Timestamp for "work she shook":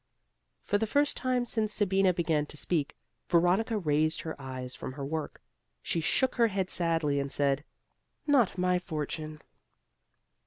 5.05-6.33